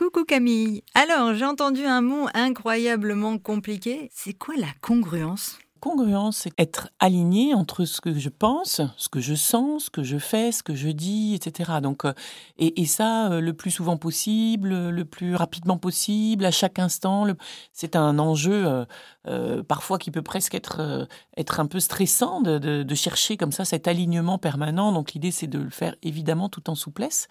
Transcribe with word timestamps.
Coucou 0.00 0.24
Camille. 0.24 0.82
Alors, 0.94 1.34
j'ai 1.34 1.44
entendu 1.44 1.84
un 1.84 2.00
mot 2.00 2.26
incroyablement 2.32 3.36
compliqué. 3.36 4.08
C'est 4.14 4.32
quoi 4.32 4.54
la 4.56 4.72
congruence? 4.80 5.58
Congruence, 5.78 6.38
c'est 6.38 6.52
être 6.56 6.88
aligné 7.00 7.52
entre 7.52 7.84
ce 7.84 8.00
que 8.00 8.18
je 8.18 8.30
pense, 8.30 8.80
ce 8.96 9.10
que 9.10 9.20
je 9.20 9.34
sens, 9.34 9.84
ce 9.84 9.90
que 9.90 10.02
je 10.02 10.16
fais, 10.16 10.52
ce 10.52 10.62
que 10.62 10.74
je 10.74 10.88
dis, 10.88 11.34
etc. 11.34 11.80
Donc, 11.82 12.06
euh, 12.06 12.14
et, 12.56 12.86
ça, 12.86 13.30
euh, 13.30 13.40
le 13.42 13.52
plus 13.52 13.70
souvent 13.70 13.98
possible, 13.98 14.88
le 14.88 15.04
plus 15.04 15.34
rapidement 15.34 15.76
possible, 15.76 16.46
à 16.46 16.50
chaque 16.50 16.78
instant. 16.78 17.26
C'est 17.74 17.94
un 17.94 18.18
enjeu 18.18 18.86
euh, 19.28 19.62
parfois 19.64 19.98
qui 19.98 20.10
peut 20.10 20.22
presque 20.22 20.54
être, 20.54 21.08
être 21.36 21.60
un 21.60 21.66
peu 21.66 21.78
stressant 21.78 22.40
de, 22.40 22.56
de 22.58 22.94
chercher 22.94 23.36
comme 23.36 23.52
ça 23.52 23.66
cet 23.66 23.86
alignement 23.86 24.38
permanent. 24.38 24.92
Donc, 24.92 25.12
l'idée, 25.12 25.30
c'est 25.30 25.46
de 25.46 25.58
le 25.58 25.68
faire 25.68 25.94
évidemment 26.00 26.48
tout 26.48 26.70
en 26.70 26.74
souplesse 26.74 27.28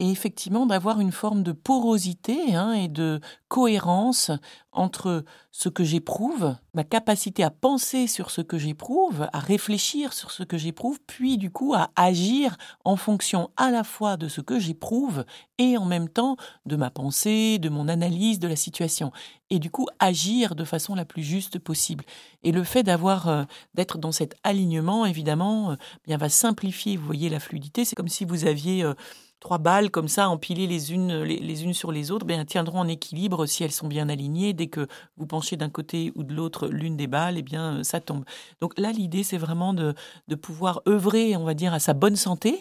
et 0.00 0.10
effectivement 0.10 0.66
d'avoir 0.66 1.00
une 1.00 1.12
forme 1.12 1.42
de 1.42 1.52
porosité 1.52 2.54
hein, 2.54 2.72
et 2.72 2.88
de 2.88 3.20
cohérence 3.48 4.30
entre 4.72 5.24
ce 5.50 5.68
que 5.68 5.84
j'éprouve, 5.84 6.54
ma 6.78 6.84
capacité 6.84 7.42
à 7.42 7.50
penser 7.50 8.06
sur 8.06 8.30
ce 8.30 8.40
que 8.40 8.56
j'éprouve, 8.56 9.26
à 9.32 9.40
réfléchir 9.40 10.12
sur 10.12 10.30
ce 10.30 10.44
que 10.44 10.56
j'éprouve, 10.56 11.00
puis 11.08 11.36
du 11.36 11.50
coup 11.50 11.74
à 11.74 11.90
agir 11.96 12.56
en 12.84 12.94
fonction 12.94 13.50
à 13.56 13.72
la 13.72 13.82
fois 13.82 14.16
de 14.16 14.28
ce 14.28 14.40
que 14.40 14.60
j'éprouve 14.60 15.24
et 15.58 15.76
en 15.76 15.84
même 15.84 16.08
temps 16.08 16.36
de 16.66 16.76
ma 16.76 16.90
pensée, 16.90 17.58
de 17.58 17.68
mon 17.68 17.88
analyse 17.88 18.38
de 18.38 18.46
la 18.46 18.54
situation, 18.54 19.10
et 19.50 19.58
du 19.58 19.72
coup 19.72 19.88
agir 19.98 20.54
de 20.54 20.62
façon 20.62 20.94
la 20.94 21.04
plus 21.04 21.24
juste 21.24 21.58
possible. 21.58 22.04
Et 22.44 22.52
le 22.52 22.62
fait 22.62 22.84
d'avoir 22.84 23.28
euh, 23.28 23.42
d'être 23.74 23.98
dans 23.98 24.12
cet 24.12 24.36
alignement, 24.44 25.04
évidemment, 25.04 25.72
euh, 25.72 25.76
bien 26.06 26.16
va 26.16 26.28
simplifier. 26.28 26.96
Vous 26.96 27.06
voyez 27.06 27.28
la 27.28 27.40
fluidité, 27.40 27.84
c'est 27.84 27.96
comme 27.96 28.06
si 28.06 28.24
vous 28.24 28.46
aviez 28.46 28.84
euh, 28.84 28.94
trois 29.40 29.58
balles 29.58 29.90
comme 29.90 30.08
ça, 30.08 30.28
empilées 30.28 30.66
les 30.66 30.92
unes, 30.92 31.22
les, 31.22 31.64
unes 31.64 31.74
sur 31.74 31.92
les 31.92 32.10
autres, 32.10 32.26
bien, 32.26 32.44
tiendront 32.44 32.80
en 32.80 32.88
équilibre 32.88 33.46
si 33.46 33.64
elles 33.64 33.72
sont 33.72 33.88
bien 33.88 34.08
alignées. 34.08 34.52
Dès 34.52 34.66
que 34.66 34.86
vous 35.16 35.26
penchez 35.26 35.56
d'un 35.56 35.70
côté 35.70 36.12
ou 36.14 36.24
de 36.24 36.34
l'autre 36.34 36.67
l'une 36.70 36.96
des 36.96 37.06
balles, 37.06 37.38
eh 37.38 37.42
bien, 37.42 37.82
ça 37.84 38.00
tombe. 38.00 38.24
Donc 38.60 38.78
là, 38.78 38.92
l'idée, 38.92 39.22
c'est 39.22 39.38
vraiment 39.38 39.72
de, 39.72 39.94
de 40.28 40.34
pouvoir 40.34 40.82
œuvrer, 40.86 41.36
on 41.36 41.44
va 41.44 41.54
dire, 41.54 41.72
à 41.72 41.78
sa 41.78 41.94
bonne 41.94 42.16
santé, 42.16 42.58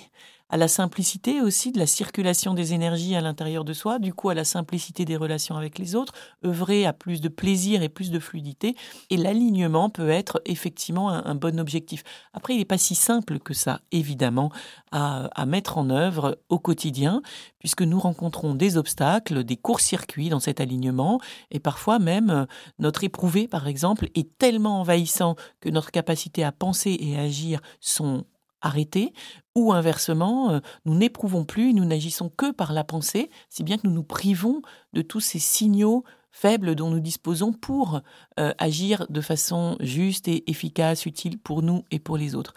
à 0.50 0.58
la 0.58 0.68
simplicité 0.68 1.42
aussi 1.42 1.72
de 1.72 1.80
la 1.80 1.86
circulation 1.86 2.54
des 2.54 2.74
énergies 2.74 3.16
à 3.16 3.22
l'intérieur 3.22 3.66
de 3.66 3.74
soi, 3.74 4.00
du 4.00 4.14
coup 4.14 4.30
à 4.30 4.34
la 4.34 4.44
simplicité 4.44 5.04
des 5.04 5.18
relations 5.18 5.58
avec 5.58 5.78
les 5.78 5.96
autres, 5.96 6.14
œuvrer 6.46 6.86
à 6.86 6.94
plus 6.94 7.22
de 7.22 7.28
plaisir 7.28 7.84
et 7.84 7.90
plus 7.90 8.12
de 8.12 8.20
fluidité. 8.20 8.76
Et 9.10 9.18
l'alignement 9.18 9.90
peut 9.90 10.10
être 10.10 10.42
effectivement 10.46 11.10
un, 11.10 11.36
bon 11.36 11.60
objectif. 11.60 12.04
Après, 12.34 12.54
il 12.54 12.58
n'est 12.58 12.66
pas 12.66 12.78
si 12.78 12.96
simple 12.96 13.40
que 13.40 13.54
ça, 13.54 13.82
évidemment, 13.92 14.52
à, 14.92 15.26
à 15.36 15.46
mettre 15.46 15.78
en 15.78 15.90
œuvre 15.90 16.40
au 16.50 16.60
quotidien, 16.60 17.22
puisque 17.60 17.82
nous 17.82 18.00
rencontrons 18.00 18.56
des 18.56 18.78
obstacles, 18.78 19.44
des 19.44 19.58
courts-circuits 19.58 20.30
dans 20.30 20.40
cet 20.40 20.62
alignement, 20.62 21.20
et 21.52 21.60
parfois 21.60 22.00
même 22.00 22.48
notre 22.80 23.04
éprouvé, 23.04 23.48
par 23.48 23.68
exemple, 23.68 24.10
est 24.16 24.38
tellement 24.38 24.80
envahissant 24.80 25.36
que 25.60 25.70
notre 25.70 25.92
capacité 25.92 26.44
à 26.44 26.52
penser 26.52 26.98
et 27.00 27.18
à 27.18 27.22
agir 27.22 27.60
sont 27.80 28.26
arrêter, 28.62 29.14
ou 29.56 29.74
inversement, 29.74 30.52
euh, 30.52 30.60
nous 30.86 30.96
n'éprouvons 30.96 31.46
plus, 31.46 31.74
nous 31.74 31.86
n'agissons 31.86 32.30
que 32.30 32.52
par 32.52 32.74
la 32.74 32.84
pensée, 32.84 33.30
si 33.50 33.64
bien 33.64 33.78
que 33.78 33.88
nous 33.88 33.94
nous 33.94 34.04
privons 34.04 34.62
de 34.94 35.02
tous 35.02 35.20
ces 35.20 35.40
signaux 35.40 36.04
faibles 36.32 36.76
dont 36.76 36.92
nous 36.92 37.00
disposons 37.00 37.52
pour 37.52 38.02
euh, 38.40 38.54
agir 38.60 39.08
de 39.10 39.22
façon 39.22 39.76
juste 39.80 40.28
et 40.28 40.50
efficace, 40.50 41.06
utile 41.06 41.40
pour 41.40 41.64
nous 41.64 41.84
et 41.90 42.00
pour 42.00 42.18
les 42.18 42.36
autres. 42.36 42.54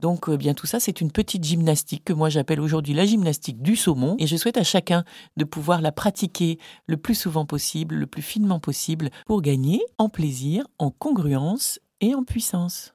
Donc 0.00 0.28
euh, 0.28 0.36
bien 0.36 0.52
tout 0.52 0.66
ça, 0.66 0.80
c'est 0.80 1.00
une 1.00 1.12
petite 1.12 1.44
gymnastique 1.44 2.04
que 2.04 2.12
moi 2.12 2.28
j'appelle 2.28 2.60
aujourd'hui 2.60 2.92
la 2.92 3.06
gymnastique 3.06 3.62
du 3.62 3.76
saumon 3.76 4.16
et 4.18 4.26
je 4.26 4.36
souhaite 4.36 4.58
à 4.58 4.64
chacun 4.64 5.04
de 5.36 5.44
pouvoir 5.44 5.80
la 5.80 5.92
pratiquer 5.92 6.58
le 6.86 6.96
plus 6.96 7.14
souvent 7.14 7.46
possible, 7.46 7.94
le 7.94 8.06
plus 8.06 8.22
finement 8.22 8.60
possible 8.60 9.10
pour 9.26 9.40
gagner 9.40 9.80
en 9.98 10.08
plaisir, 10.08 10.66
en 10.78 10.90
congruence 10.90 11.78
et 12.00 12.14
en 12.14 12.24
puissance. 12.24 12.90